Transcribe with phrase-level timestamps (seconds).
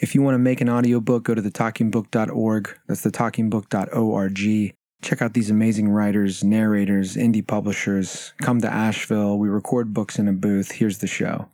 [0.00, 2.78] If you want to make an audiobook, go to thetalkingbook.org.
[2.86, 4.74] That's thetalkingbook.org.
[5.02, 8.32] Check out these amazing writers, narrators, indie publishers.
[8.40, 9.38] Come to Asheville.
[9.38, 10.72] We record books in a booth.
[10.72, 11.48] Here's the show.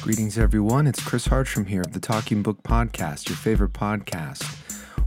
[0.00, 0.88] Greetings, everyone.
[0.88, 4.42] It's Chris Hartram here of the Talking Book Podcast, your favorite podcast,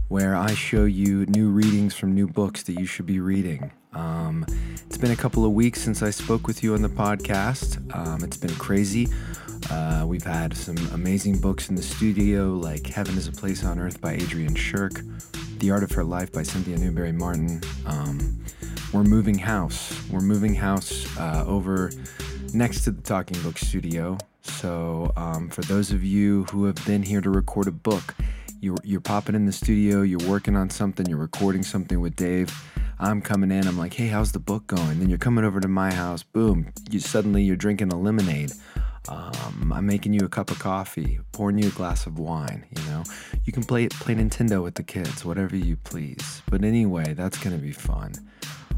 [0.08, 3.72] where I show you new readings from new books that you should be reading.
[3.94, 4.46] Um,
[4.86, 7.96] it's been a couple of weeks since I spoke with you on the podcast.
[7.96, 9.08] Um, it's been crazy.
[9.72, 13.80] Uh, we've had some amazing books in the studio, like Heaven is a Place on
[13.80, 15.02] Earth by Adrian Shirk,
[15.58, 17.62] The Art of Her Life by Cynthia Newberry Martin.
[17.88, 18.44] Um,
[18.94, 20.08] we're moving house.
[20.12, 21.90] We're moving house uh, over
[22.54, 24.20] next to the Talking Book studio.
[24.44, 28.14] So, um, for those of you who have been here to record a book,
[28.60, 32.52] you're, you're popping in the studio, you're working on something, you're recording something with Dave.
[33.00, 35.00] I'm coming in, I'm like, hey, how's the book going?
[35.00, 38.52] Then you're coming over to my house, boom, you suddenly you're drinking a lemonade.
[39.08, 42.66] Um, I'm making you a cup of coffee, pouring you a glass of wine.
[42.76, 43.04] You know,
[43.44, 46.42] you can play play Nintendo with the kids, whatever you please.
[46.50, 48.14] But anyway, that's gonna be fun.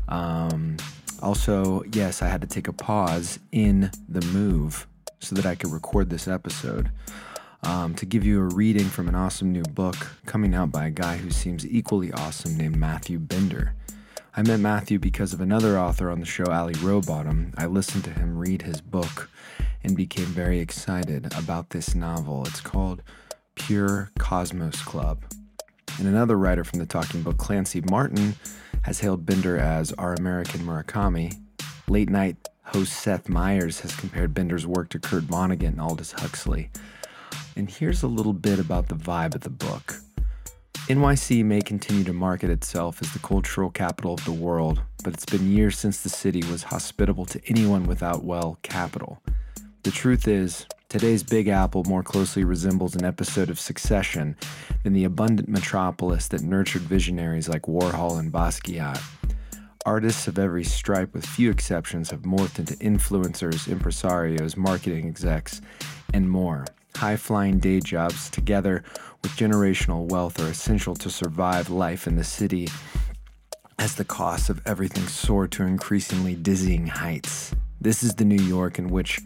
[0.10, 0.78] Um,
[1.22, 4.86] also, yes, I had to take a pause in the move
[5.20, 6.92] so that I could record this episode
[7.64, 10.92] um, to give you a reading from an awesome new book coming out by a
[10.92, 13.74] guy who seems equally awesome named Matthew Binder.
[14.36, 17.54] I met Matthew because of another author on the show, Ali Rowbottom.
[17.58, 19.30] I listened to him read his book
[19.84, 22.46] and became very excited about this novel.
[22.46, 23.02] It's called
[23.56, 25.24] Pure Cosmos Club.
[25.98, 28.36] And another writer from the Talking Book, Clancy Martin,
[28.84, 31.34] has hailed Binder as our American Murakami.
[31.90, 36.70] Late night host Seth Meyers has compared Binder's work to Kurt Vonnegut and Aldous Huxley.
[37.58, 39.96] And here's a little bit about the vibe of the book.
[40.90, 45.26] NYC may continue to market itself as the cultural capital of the world, but it's
[45.26, 49.24] been years since the city was hospitable to anyone without, well, capital.
[49.82, 54.38] The truth is, today's Big Apple more closely resembles an episode of Succession
[54.84, 59.02] than the abundant metropolis that nurtured visionaries like Warhol and Basquiat.
[59.84, 65.60] Artists of every stripe, with few exceptions, have morphed into influencers, impresarios, marketing execs,
[66.14, 66.64] and more.
[66.98, 68.84] High flying day jobs, together
[69.22, 72.70] with generational wealth, are essential to survive life in the city
[73.78, 77.54] as the costs of everything soar to increasingly dizzying heights.
[77.80, 79.20] This is the New York in which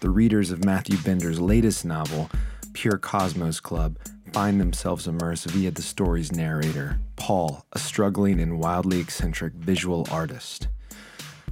[0.00, 2.30] the readers of Matthew Binder's latest novel,
[2.72, 3.98] Pure Cosmos Club,
[4.32, 10.68] find themselves immersed via the story's narrator, Paul, a struggling and wildly eccentric visual artist.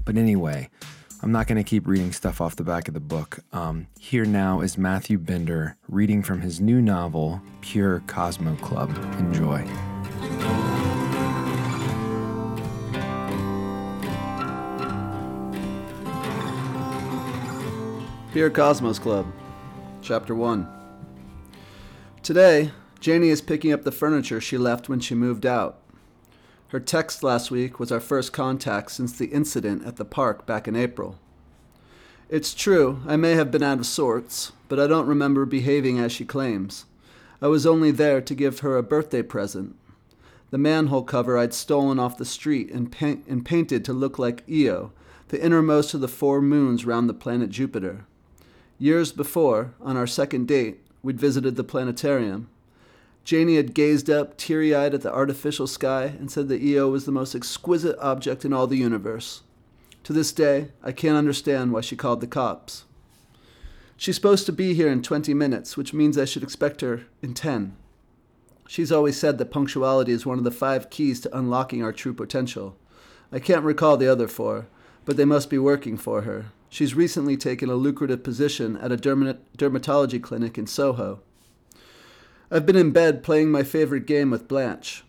[0.06, 0.70] But anyway,
[1.26, 3.40] I'm not going to keep reading stuff off the back of the book.
[3.52, 8.90] Um, here now is Matthew Binder reading from his new novel, Pure Cosmo Club.
[9.18, 9.66] Enjoy.
[18.32, 19.26] Pure Cosmos Club,
[20.02, 20.68] Chapter 1.
[22.22, 22.70] Today,
[23.00, 25.80] Janie is picking up the furniture she left when she moved out.
[26.68, 30.66] Her text last week was our first contact since the incident at the park back
[30.66, 31.16] in April.
[32.28, 36.10] It's true, I may have been out of sorts, but I don't remember behaving as
[36.10, 36.86] she claims.
[37.40, 39.76] I was only there to give her a birthday present.
[40.50, 44.42] The manhole cover I'd stolen off the street and, paint- and painted to look like
[44.50, 44.90] Io,
[45.28, 48.06] the innermost of the four moons round the planet Jupiter.
[48.78, 52.48] Years before, on our second date, we'd visited the planetarium.
[53.26, 57.06] Janie had gazed up, teary eyed, at the artificial sky and said that Io was
[57.06, 59.42] the most exquisite object in all the universe.
[60.04, 62.84] To this day, I can't understand why she called the cops.
[63.96, 67.34] She's supposed to be here in 20 minutes, which means I should expect her in
[67.34, 67.74] 10.
[68.68, 72.14] She's always said that punctuality is one of the five keys to unlocking our true
[72.14, 72.76] potential.
[73.32, 74.68] I can't recall the other four,
[75.04, 76.52] but they must be working for her.
[76.68, 81.22] She's recently taken a lucrative position at a derma- dermatology clinic in Soho.
[82.48, 85.02] I've been in bed playing my favorite game with Blanche.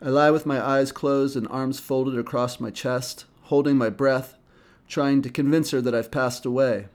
[0.00, 4.38] I lie with my eyes closed and arms folded across my chest, holding my breath,
[4.86, 6.86] trying to convince her that I've passed away.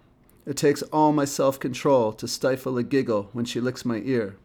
[0.45, 4.37] It takes all my self control to stifle a giggle when she licks my ear.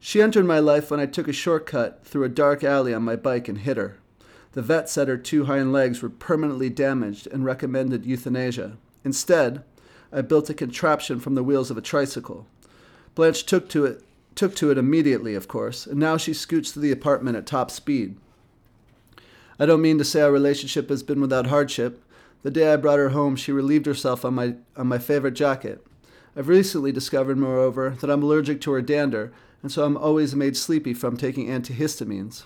[0.00, 3.16] She entered my life when I took a shortcut through a dark alley on my
[3.16, 3.98] bike and hit her.
[4.52, 8.78] The vet said her two hind legs were permanently damaged and recommended euthanasia.
[9.04, 9.62] Instead,
[10.10, 12.46] I built a contraption from the wheels of a tricycle.
[13.16, 14.04] Blanche took to it
[14.34, 17.70] took to it immediately, of course, and now she scoots to the apartment at top
[17.70, 18.18] speed.
[19.58, 22.04] I don't mean to say our relationship has been without hardship.
[22.42, 25.84] The day I brought her home, she relieved herself on my on my favorite jacket.
[26.36, 29.32] I've recently discovered, moreover, that I'm allergic to her dander,
[29.62, 32.44] and so I'm always made sleepy from taking antihistamines.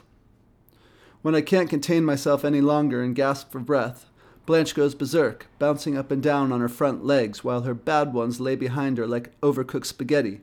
[1.23, 4.07] When I can't contain myself any longer and gasp for breath,
[4.47, 8.39] Blanche goes berserk, bouncing up and down on her front legs while her bad ones
[8.39, 10.43] lay behind her like overcooked spaghetti.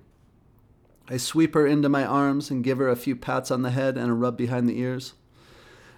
[1.09, 3.97] I sweep her into my arms and give her a few pats on the head
[3.97, 5.13] and a rub behind the ears.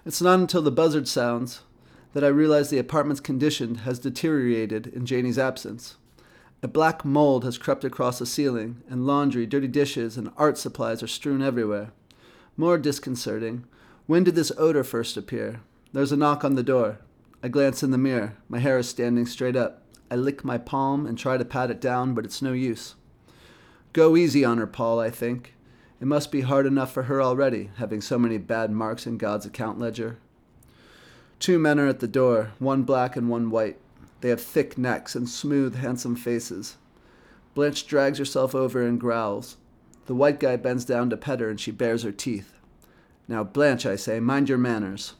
[0.06, 1.62] It's not until the buzzard sounds
[2.12, 5.96] that I realize the apartment's condition has deteriorated in Janie's absence.
[6.62, 11.02] A black mold has crept across the ceiling, and laundry, dirty dishes, and art supplies
[11.02, 11.92] are strewn everywhere.
[12.56, 13.64] More disconcerting,
[14.06, 15.60] when did this odor first appear?
[15.92, 16.98] There's a knock on the door.
[17.42, 18.36] I glance in the mirror.
[18.48, 19.82] My hair is standing straight up.
[20.10, 22.96] I lick my palm and try to pat it down, but it's no use.
[23.92, 25.54] Go easy on her, Paul, I think.
[26.00, 29.46] It must be hard enough for her already, having so many bad marks in God's
[29.46, 30.18] account ledger.
[31.38, 33.78] Two men are at the door, one black and one white.
[34.20, 36.76] They have thick necks and smooth, handsome faces.
[37.54, 39.56] Blanche drags herself over and growls.
[40.06, 42.54] The white guy bends down to pet her and she bares her teeth.
[43.26, 45.14] Now, Blanche, I say, mind your manners.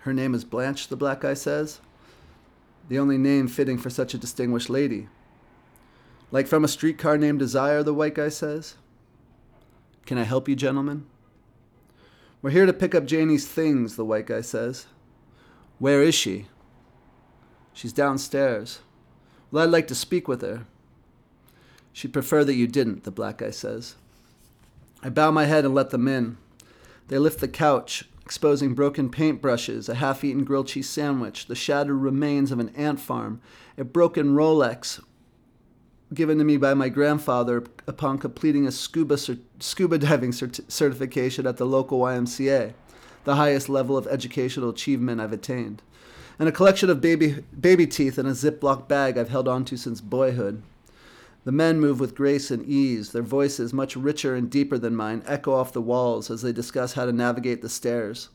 [0.00, 1.80] Her name is Blanche, the black guy says.
[2.88, 5.08] The only name fitting for such a distinguished lady.
[6.34, 8.74] Like from a streetcar named Desire, the white guy says.
[10.04, 11.06] Can I help you, gentlemen?
[12.42, 14.86] We're here to pick up Janie's things, the white guy says.
[15.78, 16.46] Where is she?
[17.72, 18.80] She's downstairs.
[19.52, 20.66] Well, I'd like to speak with her.
[21.92, 23.94] She'd prefer that you didn't, the black guy says.
[25.04, 26.36] I bow my head and let them in.
[27.06, 31.94] They lift the couch, exposing broken paintbrushes, a half eaten grilled cheese sandwich, the shattered
[31.94, 33.40] remains of an ant farm,
[33.78, 35.00] a broken Rolex
[36.12, 39.16] given to me by my grandfather upon completing a scuba,
[39.58, 42.74] scuba diving cert- certification at the local YMCA,
[43.24, 45.82] the highest level of educational achievement I've attained
[46.38, 50.00] and a collection of baby, baby teeth in a Ziploc bag I've held onto since
[50.00, 50.62] boyhood.
[51.44, 55.22] The men move with grace and ease, their voices, much richer and deeper than mine,
[55.26, 58.30] echo off the walls as they discuss how to navigate the stairs.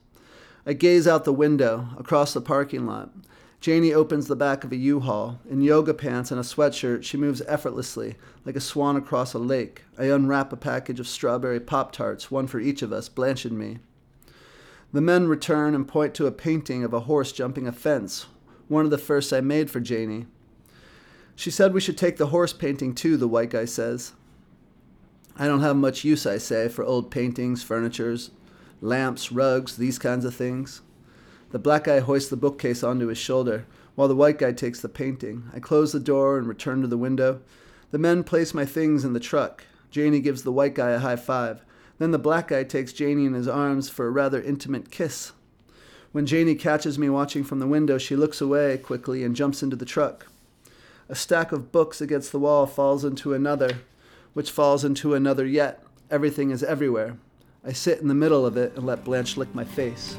[0.65, 3.09] I gaze out the window, across the parking lot.
[3.59, 5.39] Janie opens the back of a U-Haul.
[5.49, 8.15] In yoga pants and a sweatshirt, she moves effortlessly,
[8.45, 9.83] like a swan across a lake.
[9.97, 13.79] I unwrap a package of strawberry Pop-Tarts, one for each of us, Blanche and me.
[14.93, 18.27] The men return and point to a painting of a horse jumping a fence,
[18.69, 20.25] one of the first I made for Janie.
[21.35, 24.13] She said we should take the horse painting too, the white guy says.
[25.37, 28.31] I don't have much use, I say, for old paintings, furnitures,
[28.81, 30.81] lamps, rugs, these kinds of things.
[31.51, 33.65] The black guy hoists the bookcase onto his shoulder,
[33.95, 35.49] while the white guy takes the painting.
[35.53, 37.41] I close the door and return to the window.
[37.91, 39.65] The men place my things in the truck.
[39.89, 41.61] Janie gives the white guy a high five.
[41.97, 45.31] Then the black guy takes Janie in his arms for a rather intimate kiss.
[46.11, 49.75] When Janie catches me watching from the window, she looks away quickly and jumps into
[49.75, 50.27] the truck.
[51.07, 53.79] A stack of books against the wall falls into another,
[54.33, 55.83] which falls into another yet.
[56.11, 57.17] Everything is everywhere.
[57.65, 60.15] I sit in the middle of it and let Blanche lick my face.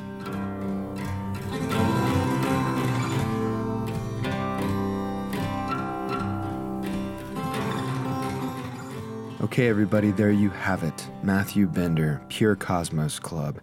[9.50, 11.08] Okay, everybody, there you have it.
[11.25, 13.58] Matthew Binder, Pure Cosmos Club.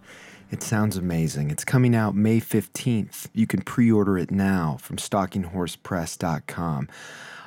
[0.52, 1.50] It sounds amazing.
[1.50, 3.30] It's coming out May 15th.
[3.34, 6.90] You can pre order it now from stalkinghorsepress.com.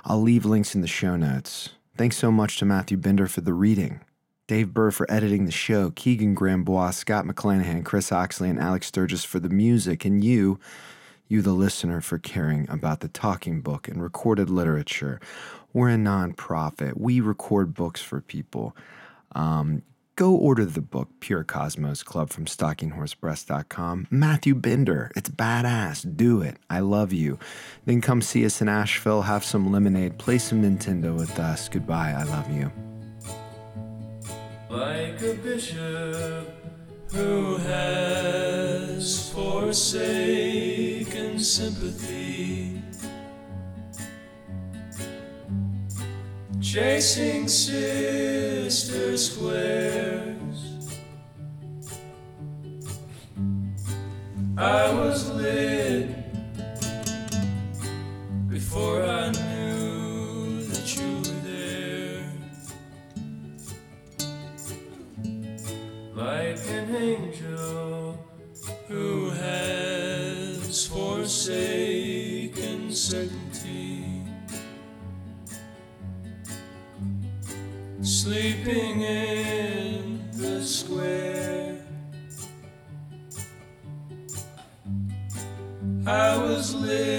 [0.06, 1.74] I'll leave links in the show notes.
[1.98, 4.00] Thanks so much to Matthew Binder for the reading.
[4.46, 9.22] Dave Burr for editing the show, Keegan Grambois, Scott McClanahan, Chris Oxley, and Alex Sturgis
[9.22, 10.58] for the music, and you,
[11.30, 15.20] you the listener, for caring about the talking book and recorded literature.
[15.72, 16.98] We're a nonprofit.
[16.98, 18.76] We record books for people.
[19.32, 19.82] Um,
[20.16, 24.08] go order the book Pure Cosmos Club from StalkingHorsePress.com.
[24.10, 26.16] Matthew Binder, it's badass.
[26.16, 26.56] Do it.
[26.68, 27.38] I love you.
[27.86, 31.68] Then come see us in Asheville, have some lemonade, play some Nintendo with us.
[31.68, 32.14] Goodbye.
[32.18, 32.72] I love you.
[34.68, 36.79] Like a bishop
[37.12, 42.30] who has forsaken sympathy
[46.72, 50.86] chasing sister squares.
[54.56, 56.08] I was lit
[58.48, 59.19] before I
[71.30, 74.24] forsaken certainty.
[78.02, 81.78] sleeping in the square.
[86.04, 87.09] I was lit